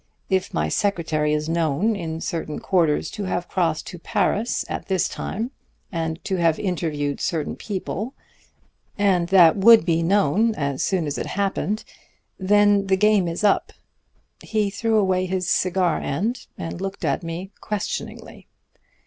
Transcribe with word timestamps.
If 0.31 0.51
my 0.51 0.67
secretary 0.67 1.31
is 1.31 1.47
known 1.47 1.95
in 1.95 2.21
certain 2.21 2.57
quarters 2.59 3.11
to 3.11 3.25
have 3.25 3.47
crossed 3.47 3.85
to 3.89 3.99
Paris 3.99 4.65
at 4.67 4.87
this 4.87 5.07
time 5.07 5.51
and 5.91 6.17
to 6.25 6.37
have 6.37 6.57
interviewed 6.57 7.21
certain 7.21 7.55
people 7.55 8.15
and 8.97 9.27
that 9.27 9.57
would 9.57 9.85
be 9.85 10.01
known 10.01 10.55
as 10.55 10.81
soon 10.81 11.05
as 11.05 11.19
it 11.19 11.27
happened 11.27 11.83
then 12.39 12.87
the 12.87 12.97
game 12.97 13.27
is 13.27 13.43
up.' 13.43 13.73
He 14.41 14.71
threw 14.71 14.97
away 14.97 15.27
his 15.27 15.47
cigar 15.47 15.99
end 15.99 16.47
and 16.57 16.81
looked 16.81 17.05
at 17.05 17.21
me 17.21 17.51
questioningly. 17.61 18.47